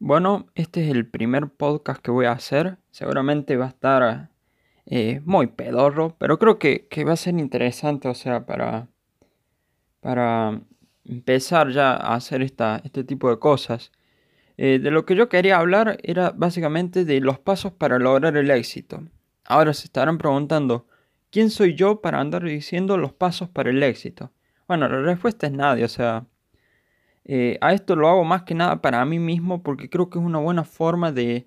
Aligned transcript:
Bueno, 0.00 0.46
este 0.54 0.84
es 0.84 0.90
el 0.94 1.08
primer 1.08 1.48
podcast 1.48 2.00
que 2.00 2.12
voy 2.12 2.26
a 2.26 2.32
hacer. 2.32 2.78
Seguramente 2.92 3.56
va 3.56 3.66
a 3.66 3.68
estar 3.68 4.30
eh, 4.86 5.20
muy 5.24 5.48
pedorro, 5.48 6.16
pero 6.18 6.38
creo 6.38 6.58
que, 6.58 6.88
va 7.04 7.14
a 7.14 7.16
ser 7.16 7.36
interesante, 7.36 8.08
o 8.08 8.14
sea, 8.14 8.46
para, 8.46 8.86
para 10.00 10.60
empezar 11.04 11.70
ya 11.70 11.94
a 11.94 12.14
hacer 12.14 12.42
esta, 12.42 12.80
este 12.84 13.02
tipo 13.02 13.28
de 13.28 13.40
cosas. 13.40 13.90
Eh, 14.56 14.78
de 14.78 14.90
lo 14.92 15.04
que 15.04 15.16
yo 15.16 15.28
quería 15.28 15.58
hablar 15.58 15.98
era 16.02 16.30
básicamente 16.30 17.04
de 17.04 17.20
los 17.20 17.40
pasos 17.40 17.72
para 17.72 17.98
lograr 17.98 18.36
el 18.36 18.50
éxito. 18.52 19.02
Ahora 19.44 19.74
se 19.74 19.86
estarán 19.86 20.18
preguntando, 20.18 20.86
¿quién 21.30 21.50
soy 21.50 21.74
yo 21.74 22.00
para 22.00 22.20
andar 22.20 22.44
diciendo 22.44 22.98
los 22.98 23.12
pasos 23.12 23.48
para 23.48 23.70
el 23.70 23.82
éxito? 23.82 24.30
Bueno, 24.68 24.88
la 24.88 25.00
respuesta 25.02 25.48
es 25.48 25.52
nadie, 25.52 25.84
o 25.84 25.88
sea, 25.88 26.26
eh, 27.30 27.58
a 27.60 27.74
esto 27.74 27.94
lo 27.94 28.08
hago 28.08 28.24
más 28.24 28.44
que 28.44 28.54
nada 28.54 28.80
para 28.80 29.04
mí 29.04 29.18
mismo 29.18 29.62
porque 29.62 29.90
creo 29.90 30.08
que 30.08 30.18
es 30.18 30.24
una 30.24 30.38
buena 30.38 30.64
forma 30.64 31.12
de, 31.12 31.46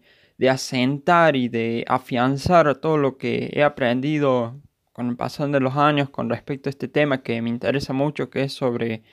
asentar 0.50 1.36
y 1.36 1.50
de 1.50 1.86
afianzar 1.88 2.76
todo 2.78 2.98
lo 2.98 3.18
que 3.18 3.52
he 3.54 3.64
aprendido 3.64 4.60
con 4.92 5.10
el 5.10 5.16
paso 5.16 5.48
de 5.48 5.60
los 5.60 5.76
años 5.78 6.10
con 6.10 6.30
respecto 6.30 6.70
a 6.70 6.72
este 6.72 6.88
tema 6.88 7.22
que 7.24 7.42
me 7.42 7.50
interesa 7.50 7.94
mucho, 7.94 8.30
que 8.32 8.44
es 8.44 8.54
sobre, 8.54 9.04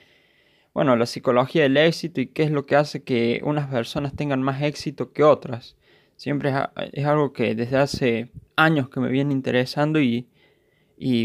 bueno, 0.73 0.95
la 0.95 1.05
psicología 1.05 1.63
del 1.63 1.77
éxito 1.77 2.21
y 2.21 2.27
qué 2.27 2.43
es 2.43 2.51
lo 2.51 2.65
que 2.65 2.75
hace 2.75 3.03
que 3.03 3.41
unas 3.43 3.67
personas 3.67 4.15
tengan 4.15 4.41
más 4.43 4.61
éxito 4.63 5.11
que 5.13 5.23
otras. 5.23 5.75
Siempre 6.17 6.53
es, 6.93 7.05
algo 7.05 7.33
que 7.33 7.55
desde 7.55 7.77
hace 7.77 8.31
años 8.55 8.89
que 8.89 8.99
me 8.99 9.09
viene 9.09 9.33
interesando 9.33 9.99
y, 10.01 10.27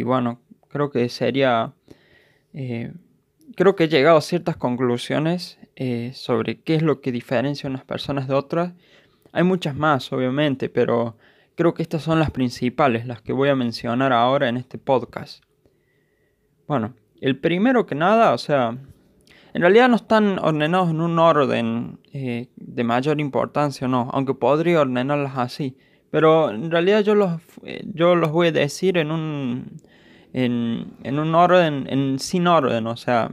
bueno, 0.04 0.40
creo 0.68 0.90
que 0.90 1.08
sería... 1.08 1.74
Eh, 2.54 2.92
creo 3.54 3.76
que 3.76 3.84
he 3.84 3.88
llegado 3.88 4.16
a 4.16 4.22
ciertas 4.22 4.56
conclusiones 4.56 5.58
eh, 5.76 6.12
sobre 6.14 6.60
qué 6.60 6.74
es 6.74 6.82
lo 6.82 7.00
que 7.00 7.12
diferencia 7.12 7.68
unas 7.68 7.84
personas 7.84 8.28
de 8.28 8.34
otras. 8.34 8.72
Hay 9.32 9.42
muchas 9.42 9.74
más, 9.74 10.12
obviamente, 10.12 10.69
pero 10.69 11.16
creo 11.55 11.75
que 11.75 11.82
estas 11.82 12.02
son 12.02 12.19
las 12.20 12.30
principales, 12.30 13.06
las 13.06 13.22
que 13.22 13.32
voy 13.32 13.48
a 13.48 13.56
mencionar 13.56 14.12
ahora 14.12 14.48
en 14.48 14.56
este 14.56 14.78
podcast. 14.78 15.42
Bueno, 16.66 16.94
el 17.20 17.38
primero 17.38 17.86
que 17.86 17.94
nada, 17.94 18.32
o 18.32 18.38
sea, 18.38 18.77
en 19.55 19.60
realidad 19.60 19.88
no 19.88 19.97
están 19.97 20.38
ordenados 20.38 20.91
en 20.91 21.00
un 21.00 21.19
orden 21.19 21.98
eh, 22.12 22.48
de 22.56 22.84
mayor 22.84 23.20
importancia, 23.20 23.86
no, 23.86 24.10
aunque 24.12 24.34
podría 24.34 24.80
ordenarlas 24.80 25.36
así. 25.36 25.77
Pero 26.10 26.50
en 26.50 26.70
realidad 26.70 27.00
yo 27.00 27.14
los, 27.14 27.41
eh, 27.64 27.82
yo 27.92 28.14
los 28.14 28.30
voy 28.30 28.48
a 28.48 28.52
decir 28.52 28.98
en 28.98 29.10
un, 29.10 29.80
en, 30.34 31.18
un 31.18 31.34
orden, 31.34 31.86
en, 31.88 32.18
sin 32.18 32.48
orden, 32.48 32.88
o 32.88 32.96
sea, 32.96 33.30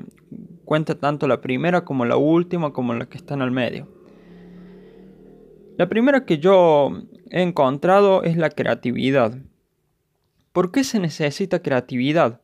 cuenta 0.66 0.96
tanto 0.96 1.28
la 1.28 1.42
primera 1.42 1.84
como 1.84 2.06
la 2.06 2.16
última 2.16 2.72
como 2.72 2.94
la 2.94 3.08
que 3.08 3.18
está 3.18 3.34
en 3.34 3.42
el 3.42 3.52
medio. 3.52 3.88
La 5.78 5.90
primera 5.90 6.26
que 6.26 6.38
yo 6.38 6.92
he 7.32 7.42
encontrado 7.42 8.22
es 8.22 8.38
la 8.38 8.52
creatividad. 8.52 9.36
¿Por 10.52 10.72
qué 10.72 10.84
se 10.84 11.00
necesita 11.00 11.64
creatividad? 11.64 12.42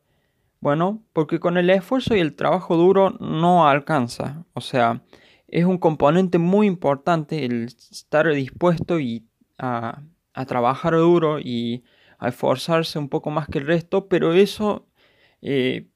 Bueno, 0.60 1.04
porque 1.12 1.38
con 1.38 1.56
el 1.56 1.70
esfuerzo 1.70 2.16
y 2.16 2.20
el 2.20 2.34
trabajo 2.34 2.76
duro 2.76 3.10
no 3.20 3.68
alcanza. 3.68 4.44
O 4.54 4.60
sea, 4.60 5.02
es 5.46 5.66
un 5.66 5.78
componente 5.78 6.38
muy 6.38 6.66
importante 6.66 7.44
el 7.44 7.66
estar 7.66 8.28
dispuesto 8.32 8.98
y 8.98 9.24
a, 9.56 10.02
a 10.34 10.46
trabajar 10.46 10.94
duro 10.94 11.38
y 11.38 11.84
a 12.18 12.28
esforzarse 12.28 12.98
un 12.98 13.08
poco 13.08 13.30
más 13.30 13.48
que 13.48 13.58
el 13.58 13.66
resto, 13.66 14.08
pero 14.08 14.32
eso, 14.32 14.86
eh, 15.40 15.88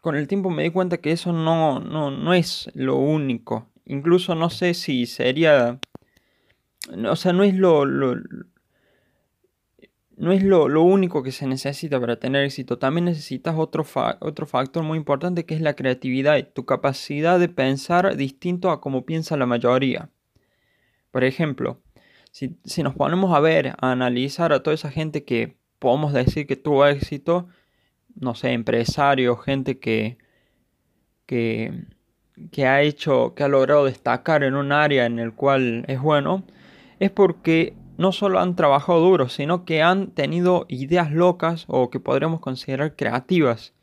con 0.00 0.16
el 0.16 0.28
tiempo 0.28 0.50
me 0.50 0.62
di 0.62 0.70
cuenta 0.70 0.98
que 0.98 1.12
eso 1.12 1.32
no, 1.32 1.80
no, 1.80 2.34
es 2.34 2.70
lo 2.74 2.96
único. 2.96 3.66
Incluso 3.86 4.34
no 4.34 4.50
sé 4.50 4.74
si 4.74 5.06
sería, 5.06 5.80
o 7.06 7.16
sea, 7.16 7.32
no 7.32 7.42
es 7.42 7.54
lo, 7.54 7.86
no 10.20 10.32
es 10.32 10.42
lo, 10.42 10.82
único 10.82 11.22
que 11.22 11.32
se 11.32 11.46
necesita 11.46 11.98
para 11.98 12.16
tener 12.16 12.44
éxito. 12.44 12.78
También 12.78 13.06
necesitas 13.06 13.54
otro, 13.56 13.84
otro 14.20 14.46
factor 14.46 14.84
muy 14.84 14.98
importante 14.98 15.46
que 15.46 15.54
es 15.54 15.62
la 15.62 15.74
creatividad 15.74 16.46
tu 16.52 16.66
capacidad 16.66 17.40
de 17.40 17.48
pensar 17.48 18.16
distinto 18.16 18.70
a 18.70 18.80
como 18.80 19.06
piensa 19.06 19.36
la 19.36 19.46
mayoría. 19.46 20.10
Por 21.10 21.24
ejemplo, 21.24 21.80
si, 22.30 22.82
nos 22.82 22.94
ponemos 22.94 23.34
a 23.34 23.40
ver, 23.40 23.74
a 23.80 23.92
analizar 23.92 24.52
a 24.52 24.62
toda 24.62 24.74
esa 24.74 24.90
gente 24.90 25.24
que 25.24 25.56
podemos 25.78 26.12
decir 26.12 26.46
que 26.46 26.56
tuvo 26.56 26.86
éxito, 26.86 27.48
no 28.14 28.34
sé, 28.34 28.52
empresarios, 28.52 29.42
gente 29.44 29.78
que, 29.78 30.18
que, 31.26 31.84
que 32.52 32.66
ha 32.66 32.82
hecho, 32.82 33.34
que 33.34 33.44
ha 33.44 33.48
logrado 33.48 33.86
destacar 33.86 34.44
en 34.44 34.54
un 34.54 34.72
área 34.72 35.06
en 35.06 35.18
el 35.18 35.34
cual 35.34 35.84
es 35.88 36.00
bueno, 36.00 36.44
es 36.98 37.10
porque 37.10 37.74
no 37.98 38.12
solo 38.12 38.40
han 38.40 38.56
trabajado 38.56 39.00
duro, 39.00 39.28
sino 39.28 39.64
que 39.64 39.82
han 39.82 40.12
tenido 40.12 40.66
ideas 40.68 41.12
locas 41.12 41.64
o 41.68 41.90
que 41.90 42.00
podríamos 42.00 42.40
considerar 42.40 42.96
creativas. 42.96 43.74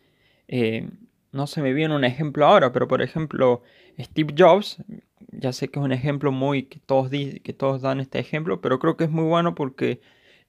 Eh, 0.47 0.89
no 1.31 1.45
se 1.45 1.61
me 1.61 1.73
viene 1.73 1.95
un 1.95 2.03
ejemplo 2.03 2.45
ahora, 2.45 2.71
pero 2.71 2.87
por 2.87 3.01
ejemplo, 3.01 3.61
Steve 3.99 4.33
Jobs 4.37 4.83
ya 5.31 5.53
sé 5.53 5.69
que 5.69 5.79
es 5.79 5.85
un 5.85 5.91
ejemplo 5.91 6.31
muy 6.31 6.63
que 6.63 6.79
todos, 6.79 7.09
que 7.09 7.53
todos 7.53 7.81
dan 7.81 7.99
este 7.99 8.19
ejemplo, 8.19 8.61
pero 8.61 8.79
creo 8.79 8.97
que 8.97 9.05
es 9.05 9.09
muy 9.11 9.25
bueno 9.25 9.55
porque 9.55 10.01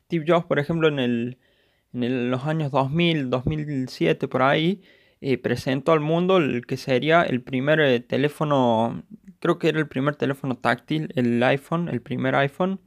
Steve 0.06 0.25
Jobs, 0.27 0.47
por 0.47 0.59
ejemplo, 0.59 0.89
en, 0.89 0.99
el, 0.99 1.39
en 1.93 2.31
los 2.31 2.45
años 2.47 2.71
2000, 2.73 3.31
2007, 3.31 4.29
por 4.29 4.43
ahí, 4.43 4.83
eh, 5.21 5.39
presentó 5.39 5.93
al 5.93 6.01
mundo 6.01 6.39
el 6.39 6.67
que 6.67 6.77
sería 6.77 7.23
el 7.23 7.43
primer 7.43 7.81
eh, 7.81 8.01
teléfono, 8.01 9.05
creo 9.41 9.59
que 9.59 9.69
era 9.69 9.79
el 9.81 9.89
primer 9.89 10.17
teléfono 10.17 10.56
táctil, 10.56 11.12
el 11.17 11.43
iPhone, 11.43 11.89
el 11.89 12.00
primer 12.03 12.35
iPhone. 12.37 12.81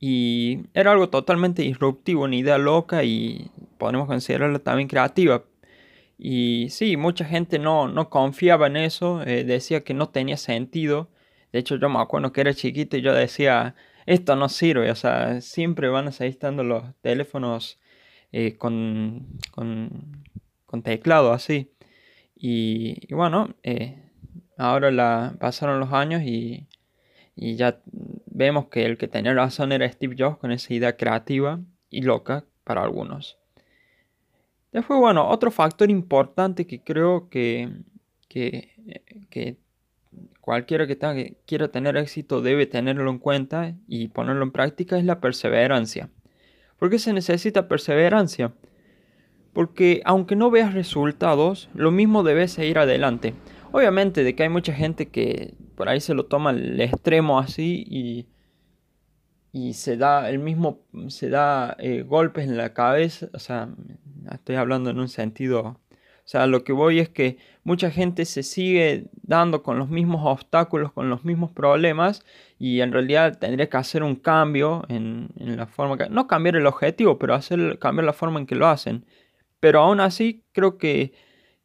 Y 0.00 0.60
era 0.74 0.92
algo 0.92 1.10
totalmente 1.10 1.62
disruptivo, 1.62 2.24
una 2.24 2.36
idea 2.36 2.58
loca 2.58 3.04
y 3.04 3.50
podemos 3.78 4.06
considerarla 4.06 4.58
también 4.60 4.88
creativa. 4.88 5.44
Y 6.22 6.68
sí, 6.70 6.96
mucha 6.96 7.24
gente 7.24 7.58
no, 7.58 7.88
no 7.88 8.10
confiaba 8.10 8.66
en 8.66 8.76
eso, 8.76 9.22
eh, 9.22 9.44
decía 9.44 9.84
que 9.84 9.94
no 9.94 10.10
tenía 10.10 10.36
sentido 10.36 11.10
de 11.52 11.58
hecho, 11.58 11.76
yo 11.76 11.88
me 11.88 11.98
acuerdo 12.00 12.32
que 12.32 12.40
era 12.42 12.54
chiquito 12.54 12.96
y 12.96 13.02
yo 13.02 13.12
decía, 13.14 13.74
esto 14.06 14.36
no 14.36 14.48
sirve, 14.48 14.90
o 14.90 14.94
sea, 14.94 15.40
siempre 15.40 15.88
van 15.88 16.08
a 16.08 16.12
seguir 16.12 16.32
estando 16.32 16.62
los 16.64 16.84
teléfonos 17.02 17.80
eh, 18.32 18.56
con, 18.56 19.38
con, 19.50 20.82
teclado 20.84 21.32
así. 21.32 21.72
Y, 22.36 23.12
bueno, 23.12 23.56
eh, 23.62 24.10
ahora 24.56 24.90
la, 24.90 25.36
pasaron 25.40 25.80
los 25.80 25.92
años 25.92 26.22
y, 26.22 26.68
y 27.34 27.56
ya 27.56 27.80
vemos 28.26 28.68
que 28.68 28.86
el 28.86 28.96
que 28.98 29.08
tenía 29.08 29.34
razón 29.34 29.72
era 29.72 29.90
Steve 29.90 30.14
Jobs 30.18 30.38
con 30.38 30.52
esa 30.52 30.72
idea 30.72 30.96
creativa 30.96 31.60
y 31.90 32.02
loca 32.02 32.44
para 32.64 32.82
algunos. 32.84 33.39
Después, 34.72 35.00
bueno, 35.00 35.28
otro 35.28 35.50
factor 35.50 35.90
importante 35.90 36.66
que 36.66 36.82
creo 36.82 37.28
que, 37.28 37.68
que, 38.28 38.70
que 39.28 39.56
cualquiera 40.40 40.86
que, 40.86 41.36
quiera 41.46 41.68
tener 41.68 41.96
éxito 41.96 42.40
debe 42.40 42.66
tenerlo 42.66 43.10
en 43.10 43.18
cuenta 43.18 43.74
y 43.86 44.08
ponerlo 44.08 44.44
en 44.44 44.52
práctica 44.52 44.98
es 44.98 45.04
la 45.04 45.20
perseverancia. 45.20 46.10
¿Por 46.78 46.90
qué 46.90 46.98
se 46.98 47.12
necesita 47.12 47.68
perseverancia? 47.68 48.52
Porque 49.52 50.00
aunque 50.04 50.36
no 50.36 50.50
veas 50.50 50.74
resultados, 50.74 51.68
lo 51.74 51.90
mismo 51.90 52.22
debes 52.22 52.52
seguir 52.52 52.78
adelante. 52.78 53.34
Obviamente 53.72 54.24
de 54.24 54.34
que 54.34 54.44
hay 54.44 54.48
mucha 54.48 54.72
gente 54.72 55.06
que 55.06 55.54
por 55.76 55.88
ahí 55.88 56.00
se 56.00 56.14
lo 56.14 56.26
toma 56.26 56.50
al 56.50 56.80
extremo 56.80 57.38
así 57.38 57.84
y, 57.86 58.26
y 59.52 59.74
se 59.74 59.96
da 59.96 60.30
el 60.30 60.38
mismo, 60.38 60.80
se 61.08 61.28
da 61.28 61.76
eh, 61.78 62.02
golpes 62.02 62.46
en 62.46 62.56
la 62.56 62.72
cabeza, 62.72 63.28
o 63.32 63.38
sea, 63.38 63.68
estoy 64.32 64.56
hablando 64.56 64.90
en 64.90 64.98
un 64.98 65.08
sentido 65.08 65.80
o 66.20 66.28
sea, 66.30 66.46
lo 66.46 66.62
que 66.62 66.72
voy 66.72 67.00
es 67.00 67.08
que 67.08 67.38
mucha 67.64 67.90
gente 67.90 68.24
se 68.24 68.44
sigue 68.44 69.06
dando 69.22 69.64
con 69.64 69.80
los 69.80 69.88
mismos 69.88 70.20
obstáculos, 70.24 70.92
con 70.92 71.10
los 71.10 71.24
mismos 71.24 71.50
problemas 71.50 72.24
y 72.56 72.82
en 72.82 72.92
realidad 72.92 73.40
tendría 73.40 73.68
que 73.68 73.76
hacer 73.76 74.04
un 74.04 74.14
cambio 74.14 74.84
en, 74.88 75.30
la 75.34 75.66
forma 75.66 75.98
que... 75.98 76.08
No 76.08 76.28
cambiar 76.28 76.54
el 76.54 76.66
objetivo, 76.66 77.18
pero 77.18 77.34
hacer, 77.34 77.80
cambiar 77.80 78.04
la 78.04 78.12
forma 78.12 78.38
en 78.38 78.46
que 78.46 78.54
lo 78.54 78.68
hacen. 78.68 79.04
Pero 79.58 79.80
aún 79.80 79.98
así 79.98 80.44
creo 80.52 80.78
que, 80.78 81.12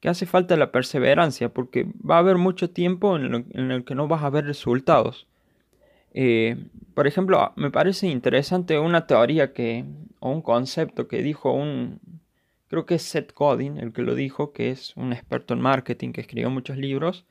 hace 0.03 0.25
falta 0.25 0.57
la 0.57 0.71
perseverancia 0.71 1.49
porque 1.49 1.85
va 2.03 2.15
a 2.15 2.19
haber 2.19 2.37
mucho 2.37 2.71
tiempo 2.71 3.17
en, 3.17 3.45
el 3.71 3.85
que 3.85 3.93
no 3.93 4.07
vas 4.07 4.23
a 4.23 4.31
ver 4.31 4.45
resultados. 4.47 5.27
Eh, 6.17 6.55
por 6.93 7.07
ejemplo, 7.07 7.51
me 7.57 7.69
parece 7.69 8.07
interesante 8.07 8.79
una 8.79 9.05
teoría 9.05 9.53
que, 9.53 9.83
o 10.19 10.31
un 10.31 10.41
concepto 10.41 11.07
que 11.09 11.21
dijo 11.21 11.51
un, 11.51 11.99
Creo 12.67 12.85
que 12.85 12.95
es 12.95 13.03
Seth 13.03 13.33
Godin 13.33 13.77
el 13.77 13.93
que 13.93 14.01
lo 14.01 14.15
dijo, 14.15 14.51
que 14.51 14.71
es 14.71 14.95
un 14.97 15.13
experto 15.13 15.53
en 15.53 15.61
marketing 15.61 16.11
que 16.11 16.21
escribió 16.21 16.49
muchos 16.49 16.77
libros. 16.77 17.25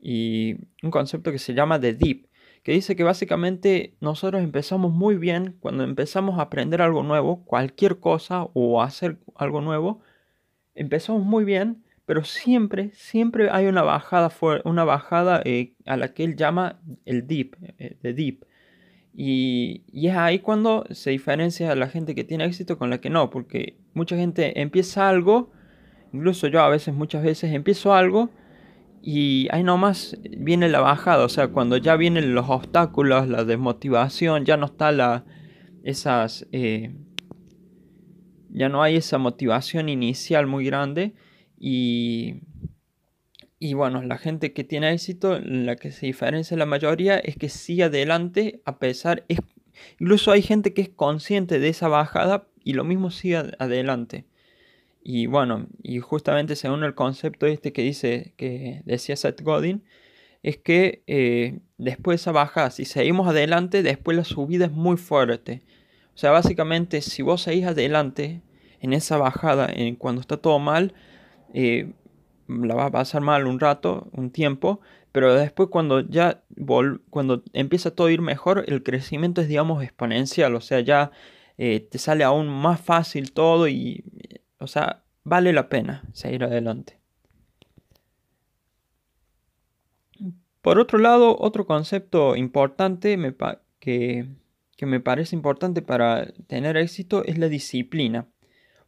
Y 0.00 0.56
un 0.82 0.90
concepto 0.90 1.32
que 1.32 1.38
se 1.38 1.54
llama 1.54 1.80
The 1.80 1.94
Deep, 1.94 2.26
que 2.62 2.72
dice 2.72 2.96
que 2.96 3.04
básicamente 3.04 3.94
nosotros 4.00 4.42
empezamos 4.42 4.92
muy 4.92 5.16
bien 5.16 5.56
cuando 5.60 5.84
empezamos 5.84 6.38
a 6.38 6.42
aprender 6.42 6.82
algo 6.82 7.02
nuevo, 7.02 7.44
cualquier 7.44 8.00
cosa 8.00 8.48
o 8.54 8.82
hacer 8.82 9.18
algo 9.36 9.60
nuevo. 9.60 10.00
Empezamos 10.74 11.22
muy 11.24 11.44
bien, 11.44 11.84
pero 12.06 12.24
siempre, 12.24 12.90
siempre 12.94 13.50
hay 13.50 13.66
una 13.66 13.82
bajada, 13.82 14.30
una 14.64 14.84
bajada 14.84 15.42
eh, 15.44 15.74
a 15.84 15.96
la 15.96 16.14
que 16.14 16.22
él 16.22 16.36
llama 16.36 16.80
el 17.04 17.26
dip, 17.26 17.56
eh, 17.78 17.96
de 18.00 18.14
dip. 18.14 18.44
Y, 19.12 19.82
y, 19.90 20.06
es 20.08 20.16
ahí 20.16 20.38
cuando 20.38 20.84
se 20.90 21.10
diferencia 21.10 21.74
la 21.74 21.88
gente 21.88 22.14
que 22.14 22.22
tiene 22.22 22.44
éxito 22.44 22.78
con 22.78 22.90
la 22.90 23.00
que 23.00 23.10
no, 23.10 23.30
porque 23.30 23.76
mucha 23.92 24.16
gente 24.16 24.60
empieza 24.60 25.08
algo, 25.08 25.50
incluso 26.12 26.46
yo 26.46 26.60
a 26.60 26.68
veces, 26.68 26.94
muchas 26.94 27.24
veces 27.24 27.52
empiezo 27.52 27.92
algo 27.92 28.30
y 29.02 29.48
ahí 29.50 29.64
nomás 29.64 30.16
viene 30.38 30.68
la 30.68 30.80
bajada, 30.80 31.24
o 31.24 31.28
sea, 31.28 31.48
cuando 31.48 31.76
ya 31.76 31.96
vienen 31.96 32.34
los 32.34 32.48
obstáculos, 32.48 33.26
la 33.26 33.44
desmotivación, 33.44 34.44
ya 34.44 34.56
no 34.56 34.66
está 34.66 34.92
la, 34.92 35.24
esas, 35.82 36.46
eh, 36.52 36.94
ya 38.50 38.68
no 38.68 38.82
hay 38.82 38.96
esa 38.96 39.18
motivación 39.18 39.88
inicial 39.88 40.46
muy 40.46 40.66
grande 40.66 41.14
y, 41.58 42.42
y 43.58 43.74
bueno, 43.74 44.02
la 44.02 44.18
gente 44.18 44.52
que 44.52 44.64
tiene 44.64 44.92
éxito, 44.92 45.38
la 45.40 45.76
que 45.76 45.92
se 45.92 46.06
diferencia 46.06 46.56
la 46.56 46.66
mayoría 46.66 47.18
es 47.18 47.36
que 47.36 47.48
sigue 47.48 47.84
adelante 47.84 48.60
a 48.64 48.78
pesar, 48.78 49.24
es, 49.28 49.38
incluso 49.98 50.32
hay 50.32 50.42
gente 50.42 50.74
que 50.74 50.82
es 50.82 50.88
consciente 50.88 51.58
de 51.58 51.68
esa 51.68 51.88
bajada 51.88 52.48
y 52.64 52.74
lo 52.74 52.84
mismo 52.84 53.10
sigue 53.10 53.36
adelante. 53.58 54.26
Y 55.02 55.26
bueno, 55.26 55.68
y 55.82 56.00
justamente 56.00 56.56
según 56.56 56.82
el 56.82 56.94
concepto 56.94 57.46
este 57.46 57.72
que 57.72 57.82
dice, 57.82 58.34
que 58.36 58.82
decía 58.84 59.14
Seth 59.14 59.40
Godin, 59.40 59.84
es 60.42 60.58
que 60.58 61.02
eh, 61.06 61.60
después 61.78 62.18
de 62.18 62.22
esa 62.22 62.32
bajada, 62.32 62.70
si 62.70 62.84
seguimos 62.84 63.28
adelante, 63.28 63.82
después 63.82 64.16
la 64.16 64.24
subida 64.24 64.66
es 64.66 64.72
muy 64.72 64.96
fuerte. 64.96 65.62
O 66.14 66.18
sea, 66.18 66.30
básicamente, 66.30 67.02
si 67.02 67.22
vos 67.22 67.42
seguís 67.42 67.66
adelante 67.66 68.42
en 68.80 68.92
esa 68.92 69.16
bajada, 69.16 69.68
en, 69.72 69.96
cuando 69.96 70.20
está 70.20 70.36
todo 70.38 70.58
mal, 70.58 70.94
eh, 71.58 71.94
la 72.48 72.74
va 72.74 72.84
a 72.84 72.90
pasar 72.90 73.22
mal 73.22 73.46
un 73.46 73.58
rato, 73.58 74.08
un 74.12 74.30
tiempo, 74.30 74.80
pero 75.10 75.34
después 75.34 75.70
cuando 75.70 76.00
ya 76.00 76.42
cuando 77.08 77.42
empieza 77.54 77.92
todo 77.92 78.08
a 78.08 78.12
ir 78.12 78.20
mejor, 78.20 78.64
el 78.68 78.82
crecimiento 78.82 79.40
es, 79.40 79.48
digamos, 79.48 79.82
exponencial. 79.82 80.54
O 80.54 80.60
sea, 80.60 80.80
ya 80.80 81.12
eh, 81.56 81.80
te 81.80 81.96
sale 81.98 82.24
aún 82.24 82.48
más 82.48 82.78
fácil 82.82 83.32
todo 83.32 83.68
y 83.68 84.04
o 84.58 84.66
sea, 84.66 85.04
vale 85.24 85.54
la 85.54 85.70
pena 85.70 86.04
seguir 86.12 86.44
adelante. 86.44 86.98
Por 90.60 90.78
otro 90.78 90.98
lado, 90.98 91.36
otro 91.38 91.66
concepto 91.66 92.36
importante 92.36 93.16
que, 93.78 94.26
que 94.76 94.86
me 94.86 95.00
parece 95.00 95.34
importante 95.34 95.80
para 95.80 96.26
tener 96.48 96.76
éxito 96.76 97.24
es 97.24 97.38
la 97.38 97.48
disciplina. 97.48 98.26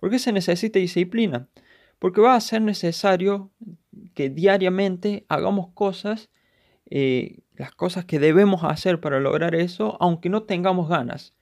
¿Por 0.00 0.10
qué 0.10 0.18
se 0.18 0.32
necesita 0.32 0.78
disciplina? 0.78 1.48
Porque 1.98 2.20
va 2.20 2.34
a 2.34 2.40
ser 2.40 2.62
necesario 2.62 3.50
que 4.14 4.30
diariamente 4.30 5.24
hagamos 5.28 5.68
cosas, 5.74 6.30
eh, 6.90 7.40
las 7.56 7.72
cosas 7.72 8.04
que 8.04 8.18
debemos 8.18 8.64
hacer 8.64 9.00
para 9.00 9.20
lograr 9.20 9.54
eso, 9.54 9.96
aunque 10.00 10.28
no 10.28 10.44
tengamos 10.44 10.88
ganas. 10.88 11.34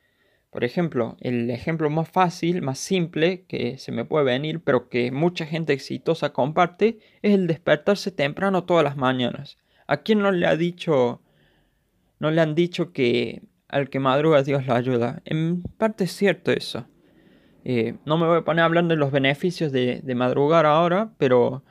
Por 0.50 0.64
ejemplo, 0.64 1.19
el 1.20 1.50
ejemplo 1.50 1.91
más 1.91 2.08
fácil, 2.08 2.62
más 2.62 2.79
simple 2.79 3.44
que 3.47 3.76
se 3.76 3.93
me 3.93 4.06
puede 4.06 4.25
venir, 4.25 4.62
pero 4.64 4.88
que 4.88 5.11
mucha 5.11 5.44
gente 5.44 5.75
exitosa 5.75 6.32
comparte, 6.32 6.99
es 7.20 7.35
el 7.35 7.47
despertarse 7.47 8.11
temprano 8.11 8.64
todas 8.64 8.82
las 8.82 8.97
mañanas. 8.97 9.59
¿A 9.87 9.99
quién 9.99 10.20
no 10.20 10.32
le 10.32 10.47
ha 10.47 10.56
dicho, 10.56 11.20
no 12.20 12.31
le 12.31 12.41
han 12.41 12.55
dicho 12.55 12.93
que 12.93 13.43
al 13.69 13.91
que 13.91 14.00
madruga 14.00 14.43
Dios 14.43 14.67
lo 14.67 14.75
ayuda? 14.75 15.20
En 15.26 15.62
parte 15.62 16.05
es 16.05 16.12
cierto 16.12 16.52
eso. 16.52 16.87
Eh, 17.68 17.96
no 18.04 18.16
me 18.16 18.28
voy 18.28 18.38
a 18.38 18.44
poner 18.44 18.62
a 18.62 18.66
hablar 18.66 18.84
de 18.84 18.94
los 18.94 19.10
beneficios 19.10 19.72
de, 19.72 20.00
madrugar 20.14 20.66
ahora, 20.66 21.10
pero 21.18 21.64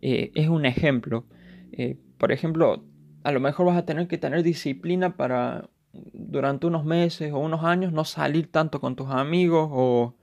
eh, 0.00 0.30
es 0.36 0.48
un 0.48 0.64
ejemplo. 0.66 1.24
Eh, 1.72 1.98
por 2.16 2.30
ejemplo, 2.30 2.84
a 3.24 3.32
lo 3.32 3.40
mejor 3.40 3.66
vas 3.66 3.76
a 3.76 3.84
tener 3.84 4.06
que 4.06 4.18
tener 4.18 4.44
disciplina 4.44 5.16
para 5.16 5.68
durante 5.92 6.68
unos 6.68 6.84
meses 6.84 7.32
o 7.32 7.38
unos 7.40 7.64
años 7.64 7.92
no 7.92 8.04
salir 8.04 8.52
tanto 8.52 8.80
con 8.80 8.94
tus 8.94 9.10
amigos 9.10 9.68
o, 9.72 10.14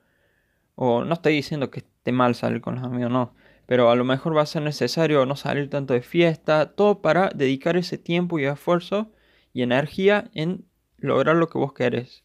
o 0.75 1.03
no 1.03 1.13
estoy 1.15 1.33
diciendo 1.33 1.69
que 1.69 1.79
esté 1.81 2.13
mal 2.13 2.33
salir 2.33 2.61
con 2.61 2.75
los 2.75 2.85
amigos, 2.85 3.11
no, 3.11 3.33
pero 3.65 3.91
a 3.91 3.95
lo 3.95 4.05
mejor 4.05 4.37
va 4.37 4.43
a 4.43 4.45
ser 4.45 4.61
necesario 4.61 5.25
no 5.25 5.35
salir 5.35 5.69
tanto 5.69 5.93
de 5.93 6.01
fiesta, 6.01 6.75
todo 6.75 7.01
para 7.01 7.29
dedicar 7.35 7.75
ese 7.77 7.97
tiempo 7.97 8.39
y 8.39 8.45
esfuerzo 8.45 9.11
y 9.53 9.63
energía 9.63 10.31
en 10.33 10.65
lograr 10.97 11.35
lo 11.35 11.49
que 11.49 11.57
vos 11.59 11.73
querés. 11.73 12.23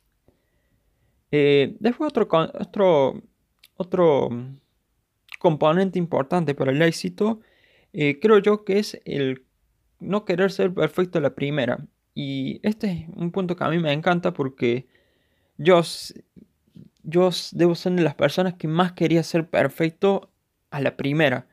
Eh, 1.37 1.75
después 1.81 2.07
otro, 2.07 2.29
otro, 2.31 3.21
otro 3.77 4.29
componente 5.41 5.99
importante 5.99 6.55
para 6.55 6.71
el 6.71 6.81
éxito, 6.81 7.41
eh, 7.93 8.21
creo 8.21 8.39
yo 8.39 8.65
que 8.65 8.79
es 8.79 9.01
el 9.05 9.45
no 9.99 10.25
querer 10.25 10.53
ser 10.53 10.73
perfecto 10.73 11.19
a 11.19 11.21
la 11.21 11.35
primera. 11.35 11.85
Y 12.15 12.61
este 12.63 12.87
es 12.87 13.09
un 13.17 13.33
punto 13.33 13.57
que 13.57 13.65
a 13.65 13.69
mí 13.69 13.81
me 13.81 13.93
encanta 13.93 14.33
porque 14.33 14.87
yo, 15.59 15.81
yo 17.03 17.31
debo 17.51 17.75
ser 17.75 17.95
de 17.95 18.03
las 18.03 18.15
personas 18.15 18.55
que 18.55 18.69
más 18.69 18.93
quería 18.93 19.25
ser 19.25 19.49
perfecto 19.51 20.31
a 20.71 20.81
la 20.81 20.97
primera. 20.97 21.49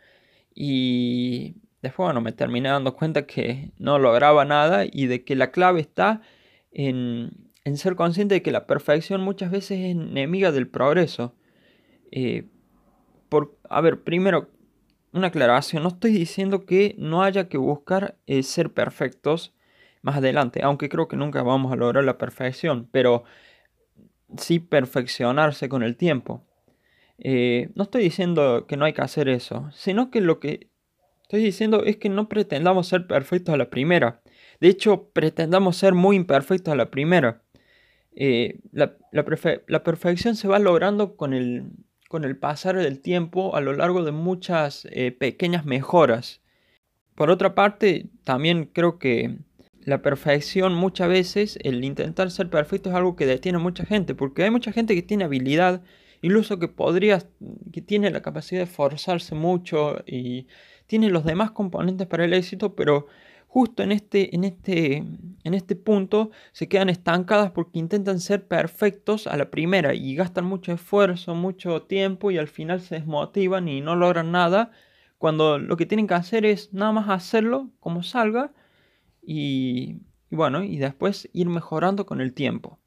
Y 0.53 1.55
después, 1.81 2.05
bueno, 2.05 2.21
me 2.21 2.33
terminé 2.33 2.69
dando 2.69 2.95
cuenta 2.95 3.25
que 3.25 3.71
no 3.79 3.97
lograba 3.97 4.45
nada 4.45 4.85
y 4.85 5.07
de 5.07 5.23
que 5.23 5.35
la 5.35 5.49
clave 5.49 5.81
está 5.81 6.21
en, 6.71 7.50
en 7.63 7.77
ser 7.77 7.95
consciente 7.95 8.35
de 8.35 8.41
que 8.41 8.51
la 8.51 8.67
perfección 8.67 9.21
muchas 9.21 9.51
veces 9.51 9.79
es 9.79 9.91
enemiga 9.91 10.51
del 10.51 10.67
progreso. 10.67 11.35
Eh, 12.11 12.45
por, 13.29 13.57
a 13.69 13.81
ver, 13.81 14.03
primero, 14.03 14.49
una 15.13 15.27
aclaración. 15.27 15.83
No 15.83 15.89
estoy 15.89 16.11
diciendo 16.11 16.65
que 16.65 16.95
no 16.97 17.23
haya 17.23 17.49
que 17.49 17.57
buscar 17.57 18.17
eh, 18.27 18.43
ser 18.43 18.73
perfectos 18.73 19.53
más 20.01 20.17
adelante, 20.17 20.61
aunque 20.63 20.89
creo 20.89 21.07
que 21.07 21.15
nunca 21.15 21.43
vamos 21.43 21.71
a 21.71 21.75
lograr 21.75 22.03
la 22.03 22.17
perfección, 22.17 22.87
pero 22.91 23.23
sí 24.37 24.59
perfeccionarse 24.59 25.69
con 25.69 25.83
el 25.83 25.95
tiempo. 25.95 26.43
Eh, 27.19 27.69
no 27.75 27.83
estoy 27.83 28.03
diciendo 28.03 28.65
que 28.67 28.77
no 28.77 28.85
hay 28.85 28.93
que 28.93 29.01
hacer 29.01 29.29
eso, 29.29 29.69
sino 29.73 30.09
que 30.09 30.21
lo 30.21 30.39
que 30.39 30.71
estoy 31.23 31.43
diciendo 31.43 31.83
es 31.83 31.97
que 31.97 32.09
no 32.09 32.27
pretendamos 32.29 32.87
ser 32.87 33.05
perfectos 33.05 33.53
a 33.53 33.57
la 33.57 33.69
primera. 33.69 34.21
De 34.59 34.69
hecho, 34.69 35.11
pretendamos 35.13 35.77
ser 35.77 35.93
muy 35.93 36.15
imperfectos 36.15 36.71
a 36.71 36.75
la 36.75 36.89
primera. 36.89 37.40
Eh, 38.13 38.59
la, 38.71 38.93
perfección 39.83 40.35
se 40.35 40.47
va 40.47 40.59
logrando 40.59 41.15
con 41.15 41.33
el, 41.33 41.71
con 42.09 42.25
el 42.25 42.37
pasar 42.37 42.75
del 42.77 42.99
tiempo 42.99 43.55
a 43.55 43.61
lo 43.61 43.73
largo 43.73 44.03
de 44.03 44.11
muchas 44.11 44.87
eh, 44.91 45.11
pequeñas 45.11 45.65
mejoras. 45.65 46.41
Por 47.15 47.29
otra 47.29 47.55
parte, 47.55 48.07
también 48.23 48.65
creo 48.65 48.99
que 48.99 49.37
la 49.83 50.01
perfección 50.01 50.73
muchas 50.73 51.09
veces, 51.09 51.57
el 51.63 51.83
intentar 51.83 52.31
ser 52.31 52.49
perfecto 52.49 52.89
es 52.89 52.95
algo 52.95 53.15
que 53.15 53.25
detiene 53.25 53.57
a 53.57 53.61
mucha 53.61 53.85
gente, 53.85 54.15
porque 54.15 54.43
hay 54.43 54.51
mucha 54.51 54.71
gente 54.71 54.95
que 54.95 55.01
tiene 55.01 55.23
habilidad, 55.23 55.81
incluso 56.21 56.59
que 56.59 56.67
podría, 56.67 57.23
que 57.71 57.81
tiene 57.81 58.11
la 58.11 58.21
capacidad 58.21 58.59
de 58.61 58.65
esforzarse 58.65 59.35
mucho 59.35 60.03
y 60.05 60.47
tiene 60.85 61.09
los 61.09 61.25
demás 61.25 61.51
componentes 61.51 62.07
para 62.07 62.25
el 62.25 62.33
éxito, 62.33 62.75
pero 62.75 63.07
justo 63.51 63.83
en 63.83 63.91
este, 63.91 64.33
en 64.33 64.45
este, 64.45 65.03
en 65.43 65.53
este 65.53 65.75
punto 65.75 66.31
se 66.53 66.69
quedan 66.69 66.87
estancadas 66.87 67.51
porque 67.51 67.79
intentan 67.79 68.21
ser 68.21 68.47
perfectos 68.47 69.27
a 69.27 69.35
la 69.35 69.51
primera 69.51 69.93
y 69.93 70.15
gastan 70.15 70.45
mucho 70.45 70.71
esfuerzo, 70.71 71.35
mucho 71.35 71.81
tiempo 71.81 72.31
y 72.31 72.37
al 72.37 72.47
final 72.47 72.79
se 72.79 72.95
desmotivan 72.95 73.67
y 73.67 73.81
no 73.81 73.97
logran 73.97 74.31
nada, 74.31 74.71
cuando 75.17 75.59
lo 75.59 75.75
que 75.75 75.85
tienen 75.85 76.07
que 76.07 76.13
hacer 76.13 76.45
es 76.45 76.71
nada 76.71 76.93
más 76.93 77.09
hacerlo 77.09 77.69
como 77.81 78.03
salga 78.03 78.53
y, 79.21 79.97
bueno, 80.29 80.63
y 80.63 80.77
después 80.77 81.29
ir 81.33 81.49
mejorando 81.49 82.05
con 82.05 82.21
el 82.21 82.33
tiempo. 82.33 82.79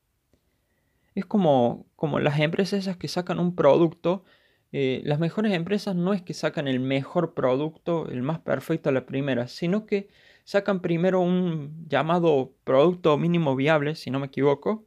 Es 1.14 1.26
como, 1.26 1.84
como 1.94 2.20
las 2.20 2.40
empresas 2.40 2.78
esas 2.80 2.96
que 2.96 3.08
sacan 3.08 3.38
un 3.38 3.54
producto. 3.54 4.24
Eh, 4.72 5.02
las 5.04 5.18
mejores 5.20 5.52
empresas 5.52 5.94
no 5.94 6.14
es 6.14 6.22
que 6.22 6.32
sacan 6.32 6.68
el 6.68 6.80
mejor 6.80 7.34
producto, 7.34 8.08
el 8.08 8.22
más 8.22 8.38
perfecto 8.38 8.88
a 8.88 8.92
la 8.92 9.04
primera, 9.04 9.46
sino 9.46 9.84
que 9.84 10.08
sacan 10.44 10.80
primero 10.80 11.20
un 11.20 11.86
llamado 11.88 12.52
producto 12.64 13.16
mínimo 13.18 13.56
viable, 13.56 13.94
si 13.94 14.10
no 14.10 14.20
me 14.20 14.26
equivoco, 14.26 14.86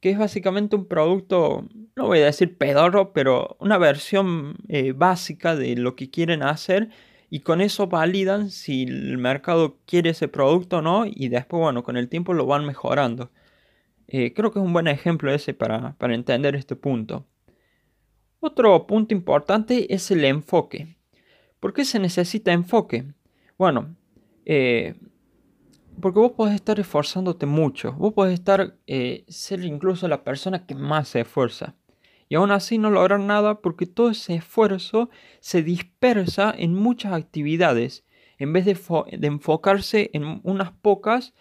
que 0.00 0.10
es 0.10 0.18
básicamente 0.18 0.76
un 0.76 0.86
producto, 0.86 1.68
no 1.94 2.06
voy 2.06 2.20
a 2.20 2.26
decir 2.26 2.58
pedorro, 2.58 3.12
pero 3.12 3.56
una 3.60 3.78
versión 3.78 4.56
eh, 4.68 4.92
básica 4.92 5.56
de 5.56 5.76
lo 5.76 5.96
que 5.96 6.10
quieren 6.10 6.42
hacer 6.42 6.90
y 7.30 7.40
con 7.40 7.60
eso 7.60 7.88
validan 7.88 8.50
si 8.50 8.84
el 8.84 9.18
mercado 9.18 9.78
quiere 9.86 10.10
ese 10.10 10.28
producto 10.28 10.78
o 10.78 10.82
no 10.82 11.04
y 11.06 11.28
después, 11.28 11.60
bueno, 11.60 11.82
con 11.82 11.96
el 11.96 12.08
tiempo 12.08 12.34
lo 12.34 12.46
van 12.46 12.64
mejorando. 12.64 13.30
Eh, 14.08 14.32
creo 14.34 14.52
que 14.52 14.58
es 14.60 14.64
un 14.64 14.72
buen 14.72 14.86
ejemplo 14.86 15.32
ese 15.32 15.52
para, 15.54 15.96
entender 16.00 16.54
este 16.54 16.76
punto. 16.76 17.26
Otro 18.40 18.86
punto 18.86 19.14
importante 19.14 19.92
es 19.92 20.10
el 20.10 20.24
enfoque. 20.24 20.96
¿Por 21.58 21.72
qué 21.72 21.84
se 21.84 21.98
necesita 21.98 22.52
enfoque? 22.52 23.04
Bueno, 23.58 23.96
eh, 24.46 24.94
porque 26.00 26.20
vos 26.20 26.32
podés 26.32 26.54
estar 26.54 26.78
esforzándote 26.80 27.46
mucho. 27.46 27.92
Vos 27.92 28.14
podés 28.14 28.34
estar, 28.34 28.76
eh, 28.86 29.24
ser 29.28 29.64
incluso 29.64 30.08
la 30.08 30.24
persona 30.24 30.66
que 30.66 30.74
más 30.74 31.08
se 31.08 31.20
esfuerza. 31.20 31.74
y 32.28 32.34
aún 32.34 32.50
así 32.50 32.78
no 32.78 32.90
lograr 32.90 33.20
nada 33.20 33.60
porque 33.60 33.86
todo 33.86 34.10
ese 34.10 34.34
esfuerzo 34.34 35.10
se 35.40 35.62
dispersa 35.62 36.52
en 36.56 36.74
muchas 36.74 37.12
actividades 37.12 38.04
en 38.38 38.52
vez 38.52 38.64
de, 38.64 38.72
enfocarse 39.26 40.10
en 40.12 40.40
unas 40.42 40.72
pocas 40.72 41.34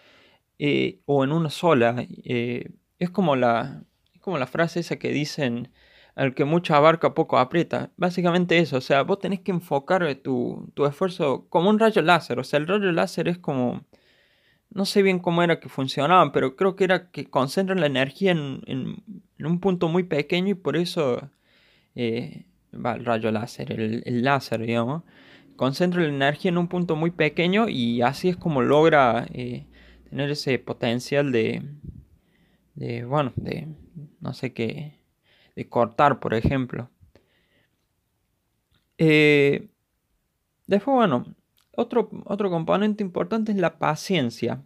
eh, 0.60 1.00
o 1.06 1.24
en 1.24 1.32
una 1.32 1.50
sola. 1.50 2.06
Es, 2.24 3.10
como 3.12 3.36
la, 3.36 3.84
como 4.22 4.38
la 4.38 4.48
frase 4.48 4.80
esa 4.82 4.98
que 4.98 5.10
dicen, 5.12 5.72
al 6.16 6.34
que 6.34 6.46
mucho 6.46 6.76
abarca 6.76 7.14
poco 7.14 7.38
aprieta. 7.38 7.92
Básicamente 7.98 8.58
eso, 8.58 8.78
o 8.78 8.82
sea, 8.82 9.04
vos 9.04 9.20
tenés 9.20 9.42
que 9.42 9.52
enfocar 9.52 10.16
tu, 10.24 10.72
tu 10.74 10.86
esfuerzo 10.86 11.48
como 11.50 11.70
un 11.70 11.80
rayo 11.80 12.02
láser. 12.02 12.40
O 12.40 12.44
sea, 12.44 12.60
el 12.60 12.68
rayo 12.68 12.92
láser 12.92 13.28
es 13.28 13.38
como 13.38 13.86
no 14.76 14.86
sé 14.86 15.02
bien 15.02 15.20
cómo 15.20 15.42
era 15.42 15.60
que 15.60 15.70
funcionaban, 15.70 16.34
pero 16.34 16.56
creo 16.58 16.76
que 16.76 16.84
era 16.84 17.10
que 17.10 17.26
concentran 17.30 17.80
la 17.80 17.86
energía 17.88 18.32
en, 18.32 19.04
un 19.40 19.60
punto 19.60 19.88
muy 19.88 20.04
pequeño 20.04 20.50
y 20.50 20.56
por 20.56 20.76
eso 20.76 21.30
eh, 21.96 22.46
va 22.74 22.96
el 22.96 23.06
rayo 23.06 23.32
láser, 23.32 23.72
el, 23.72 24.24
láser, 24.24 24.62
digamos, 24.62 25.04
concentra 25.56 26.02
la 26.02 26.10
energía 26.10 26.50
en 26.50 26.58
un 26.58 26.68
punto 26.68 26.98
muy 26.98 27.12
pequeño 27.12 27.70
y 27.70 28.02
así 28.02 28.28
es 28.28 28.36
como 28.36 28.62
logra 28.62 29.26
eh, 29.34 29.66
tener 30.10 30.30
ese 30.30 30.60
potencial 30.60 31.32
de, 31.32 31.64
de, 32.76 33.06
bueno, 33.06 33.32
de, 33.38 33.70
no 34.20 34.34
sé 34.34 34.54
qué, 34.54 35.00
de 35.56 35.68
cortar, 35.70 36.20
por 36.20 36.34
ejemplo. 36.34 36.90
Eh, 38.98 39.68
después, 40.68 40.96
bueno, 40.96 41.26
otro, 41.76 42.10
otro 42.26 42.50
componente 42.50 43.04
importante 43.04 43.52
es 43.52 43.58
la 43.58 43.78
paciencia. 43.78 44.64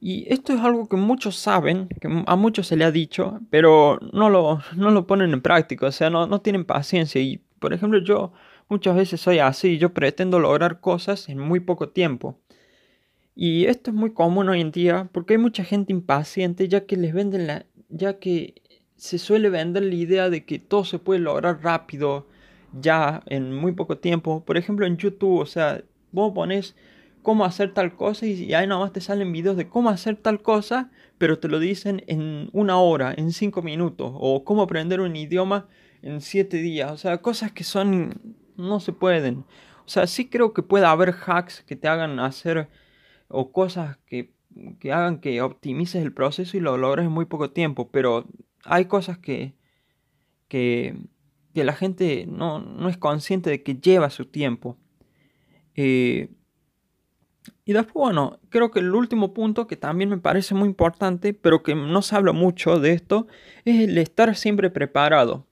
Y 0.00 0.26
esto 0.32 0.52
es 0.52 0.60
algo 0.60 0.88
que 0.88 0.96
muchos 0.96 1.36
saben, 1.36 1.88
que 2.00 2.08
a 2.26 2.36
muchos 2.36 2.66
se 2.66 2.76
le 2.76 2.84
ha 2.84 2.90
dicho, 2.90 3.40
pero 3.50 4.00
no 4.12 4.30
lo, 4.30 4.60
no 4.76 4.90
lo 4.90 5.06
ponen 5.06 5.32
en 5.32 5.42
práctica, 5.42 5.86
o 5.86 5.92
sea, 5.92 6.10
no, 6.10 6.26
no 6.26 6.40
tienen 6.40 6.64
paciencia. 6.64 7.20
Y, 7.20 7.38
por 7.60 7.72
ejemplo, 7.72 8.00
yo 8.00 8.32
muchas 8.68 8.96
veces 8.96 9.20
soy 9.20 9.38
así, 9.38 9.78
yo 9.78 9.94
pretendo 9.94 10.40
lograr 10.40 10.80
cosas 10.80 11.28
en 11.28 11.38
muy 11.38 11.60
poco 11.60 11.90
tiempo. 11.90 12.40
Y 13.34 13.66
esto 13.66 13.90
es 13.90 13.96
muy 13.96 14.12
común 14.12 14.48
hoy 14.48 14.60
en 14.60 14.72
día 14.72 15.08
porque 15.12 15.34
hay 15.34 15.38
mucha 15.38 15.64
gente 15.64 15.92
impaciente 15.92 16.68
ya 16.68 16.84
que 16.84 16.96
les 16.96 17.14
venden 17.14 17.46
la, 17.46 17.66
ya 17.88 18.18
que 18.18 18.54
se 19.02 19.18
suele 19.18 19.50
vender 19.50 19.82
la 19.82 19.94
idea 19.94 20.30
de 20.30 20.44
que 20.44 20.60
todo 20.60 20.84
se 20.84 21.00
puede 21.00 21.18
lograr 21.18 21.60
rápido, 21.64 22.28
ya 22.72 23.22
en 23.26 23.52
muy 23.52 23.72
poco 23.72 23.98
tiempo. 23.98 24.44
Por 24.44 24.56
ejemplo, 24.56 24.86
en 24.86 24.96
YouTube, 24.96 25.40
o 25.40 25.46
sea, 25.46 25.82
Vos 26.12 26.32
pones 26.34 26.76
cómo 27.22 27.44
hacer 27.44 27.72
tal 27.72 27.96
cosa 27.96 28.26
y 28.26 28.52
ahí 28.54 28.66
nomás 28.66 28.92
te 28.92 29.00
salen 29.00 29.32
videos 29.32 29.56
de 29.56 29.68
cómo 29.68 29.88
hacer 29.88 30.16
tal 30.16 30.42
cosa, 30.42 30.90
pero 31.18 31.38
te 31.38 31.48
lo 31.48 31.58
dicen 31.58 32.04
en 32.06 32.50
una 32.52 32.78
hora, 32.78 33.14
en 33.16 33.32
cinco 33.32 33.62
minutos, 33.62 34.12
o 34.14 34.44
cómo 34.44 34.62
aprender 34.62 35.00
un 35.00 35.16
idioma 35.16 35.68
en 36.02 36.20
siete 36.20 36.58
días, 36.58 36.92
o 36.92 36.96
sea, 36.98 37.18
cosas 37.22 37.52
que 37.52 37.64
son, 37.64 38.36
no 38.56 38.80
se 38.80 38.92
pueden. 38.92 39.44
O 39.86 39.88
sea, 39.88 40.06
sí 40.06 40.28
creo 40.28 40.52
que 40.52 40.62
puede 40.62 40.84
haber 40.84 41.14
hacks 41.26 41.62
que 41.62 41.76
te 41.76 41.88
hagan 41.88 42.20
hacer, 42.20 42.68
o 43.28 43.52
cosas 43.52 43.98
que, 44.06 44.34
que 44.78 44.92
hagan 44.92 45.20
que 45.20 45.40
optimices 45.42 46.02
el 46.02 46.12
proceso 46.12 46.56
y 46.56 46.60
lo 46.60 46.76
logres 46.76 47.06
en 47.06 47.12
muy 47.12 47.24
poco 47.24 47.50
tiempo, 47.50 47.90
pero 47.90 48.26
hay 48.64 48.86
cosas 48.86 49.18
que, 49.18 49.54
que, 50.48 50.96
que 51.54 51.64
la 51.64 51.74
gente 51.74 52.26
no, 52.28 52.60
no 52.60 52.88
es 52.88 52.96
consciente 52.96 53.50
de 53.50 53.62
que 53.62 53.76
lleva 53.76 54.10
su 54.10 54.26
tiempo. 54.26 54.78
Eh, 55.74 56.30
y 57.64 57.72
después, 57.72 57.94
bueno, 57.94 58.40
creo 58.48 58.70
que 58.70 58.80
el 58.80 58.94
último 58.94 59.32
punto 59.34 59.66
que 59.66 59.76
también 59.76 60.10
me 60.10 60.18
parece 60.18 60.54
muy 60.54 60.68
importante, 60.68 61.32
pero 61.34 61.62
que 61.62 61.74
no 61.74 62.02
se 62.02 62.16
habla 62.16 62.32
mucho 62.32 62.78
de 62.78 62.92
esto, 62.92 63.26
es 63.64 63.80
el 63.80 63.98
estar 63.98 64.34
siempre 64.36 64.70
preparado. 64.70 65.46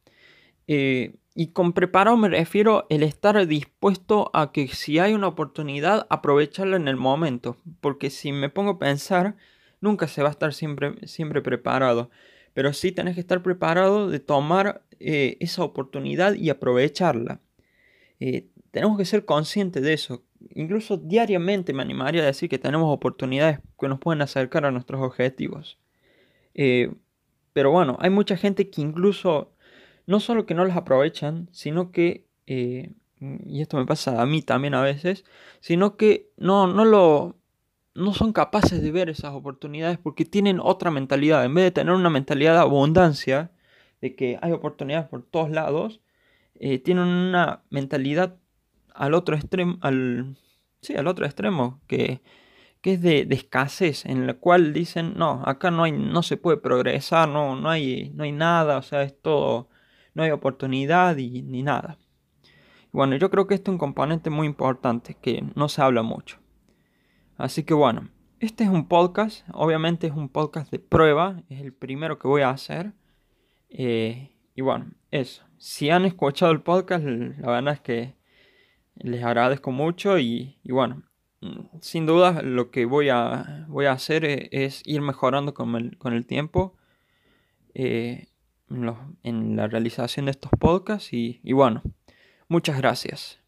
Eh, 0.67 1.17
y 1.35 1.49
con 1.49 1.73
preparado 1.73 2.17
me 2.17 2.29
refiero 2.29 2.87
el 2.91 3.03
estar 3.03 3.47
dispuesto 3.47 4.31
a 4.35 4.53
que 4.53 4.69
si 4.69 4.99
hay 4.99 5.15
una 5.15 5.29
oportunidad, 5.29 6.07
aprovecharla 6.11 6.77
en 6.77 6.89
el 6.89 6.97
momento. 6.97 7.57
Porque 7.81 8.11
si 8.11 8.33
me 8.33 8.51
pongo 8.51 8.73
a 8.73 8.79
pensar, 8.79 9.37
nunca 9.81 10.09
se 10.09 10.23
va 10.23 10.29
a 10.29 10.33
estar 10.33 10.53
siempre, 10.53 10.97
siempre 11.07 11.43
preparado. 11.43 12.11
Pero 12.55 12.73
sí 12.73 12.93
tenés 12.93 13.15
que 13.15 13.21
estar 13.21 13.43
preparado 13.43 14.11
de 14.11 14.21
tomar 14.21 14.83
eh, 14.99 15.37
esa 15.41 15.63
oportunidad 15.63 16.35
y 16.35 16.51
aprovecharla 16.51 17.41
tenemos 18.71 18.97
que 18.99 19.05
ser 19.05 19.25
conscientes 19.25 19.83
de 19.83 19.93
eso. 19.93 20.23
Incluso 20.55 20.97
diariamente 20.97 21.73
me 21.73 21.83
animaría 21.83 22.23
a 22.23 22.27
decir 22.27 22.49
que 22.49 22.59
tenemos 22.59 22.93
oportunidades 22.93 23.61
que 23.79 23.89
nos 23.89 23.99
pueden 23.99 24.23
acercar 24.23 24.65
a 24.65 24.71
nuestros 24.71 25.01
objetivos. 25.03 25.79
Eh, 26.55 26.93
pero 27.53 27.71
bueno, 27.71 27.97
hay 28.01 28.11
mucha 28.11 28.37
gente 28.37 28.71
que 28.71 28.81
incluso 28.81 29.53
no 30.07 30.21
solo 30.21 30.47
que 30.47 30.55
no 30.55 30.65
las 30.65 30.77
aprovechan, 30.77 31.49
sino 31.53 31.93
que, 31.93 32.27
eh, 32.47 32.93
y 33.21 33.61
esto 33.61 33.77
me 33.77 33.87
pasa 33.87 34.21
a 34.21 34.27
mí 34.27 34.43
también 34.43 34.75
a 34.75 34.83
veces, 34.83 35.25
sino 35.61 35.97
que 35.97 36.31
no, 36.37 36.67
no 36.67 36.85
lo... 36.85 37.37
No 38.01 38.15
son 38.15 38.33
capaces 38.33 38.83
de 38.83 38.91
ver 38.93 39.11
esas 39.11 39.35
oportunidades 39.35 39.99
porque 39.99 40.25
tienen 40.25 40.59
otra 40.61 40.91
mentalidad. 40.91 41.45
En 41.45 41.55
vez 41.55 41.65
de 41.65 41.71
tener 41.71 41.95
una 41.95 42.11
mentalidad 42.11 42.55
de 42.55 42.61
abundancia, 42.61 43.51
de 44.01 44.15
que 44.17 44.39
hay 44.41 44.53
oportunidades 44.53 45.09
por 45.09 45.23
todos 45.23 45.51
lados, 45.51 46.01
eh, 46.55 46.79
tienen 46.79 47.05
una 47.05 47.63
mentalidad 47.71 48.37
al 48.95 49.15
otro 49.15 49.37
extremo, 49.37 49.79
al, 49.83 50.37
sí, 50.81 50.97
al 50.97 51.07
otro 51.07 51.27
extremo, 51.27 51.81
que, 51.87 52.21
que 52.81 52.95
es 52.95 53.03
de, 53.03 53.27
escasez, 53.31 54.07
en 54.07 54.27
la 54.27 54.35
cual 54.35 54.73
dicen, 54.73 55.15
no, 55.17 55.43
acá 55.47 55.71
no, 55.71 55.85
hay, 55.85 55.93
no 55.93 56.23
se 56.23 56.37
puede 56.37 56.57
progresar, 56.57 57.29
no, 57.29 57.57
no, 57.57 57.71
hay, 57.71 58.11
no 58.15 58.25
hay 58.25 58.33
nada, 58.33 58.79
o 58.79 58.83
sea, 58.83 59.03
es 59.03 59.21
todo, 59.21 59.69
no 60.15 60.23
hay 60.23 60.31
oportunidad 60.31 61.17
y, 61.17 61.43
ni 61.43 61.63
nada. 61.63 61.99
Bueno, 62.93 63.17
yo 63.17 63.31
creo 63.31 63.47
que 63.47 63.55
este 63.55 63.71
es 63.71 63.73
un 63.73 63.79
componente 63.79 64.31
muy 64.31 64.47
importante 64.47 65.15
que 65.15 65.45
no 65.55 65.69
se 65.69 65.83
habla 65.83 66.03
mucho. 66.03 66.40
Así 67.41 67.65
que 67.65 67.73
bueno, 67.73 68.11
este 68.39 68.65
es 68.65 68.71
un 68.71 68.87
podcast, 68.87 69.49
obviamente 69.55 70.07
es 70.07 70.13
un 70.13 70.29
podcast 70.29 70.71
de 70.71 70.79
prueba, 70.79 71.43
es 71.49 71.61
el 71.63 71.73
primero 71.73 72.19
que 72.19 72.29
voy 72.29 72.43
a 72.43 72.51
hacer. 72.51 72.93
Eh, 73.71 74.31
y 74.55 74.61
bueno, 74.61 74.91
eso. 75.11 75.43
Si 75.57 75.89
han 75.89 76.05
escuchado 76.05 76.53
el 76.53 76.61
podcast, 76.61 77.03
la 77.05 77.51
verdad 77.51 77.75
es 77.75 77.81
que 77.81 78.15
les 78.97 79.25
agradezco 79.25 79.71
mucho 79.71 80.19
y, 80.19 80.59
bueno, 80.65 81.03
mm, 81.41 81.79
sin 81.81 82.05
duda 82.05 82.43
lo 82.43 82.71
que 82.71 82.85
voy 82.85 83.09
a, 83.09 83.65
voy 83.69 83.87
a 83.87 83.93
hacer 83.93 84.27
e, 84.27 84.49
es, 84.53 84.83
ir 84.85 85.01
mejorando 85.01 85.55
con 85.55 85.75
el, 85.77 85.97
con 85.97 86.13
el 86.13 86.27
tiempo 86.27 86.77
eh, 87.73 88.29
en, 89.23 89.57
la 89.57 89.67
realización 89.67 90.27
de 90.27 90.33
estos 90.33 90.51
podcasts 90.59 91.15
y, 91.15 91.41
y 91.43 91.55
bueno, 91.55 91.83
muchas 92.49 92.77
gracias. 92.77 93.40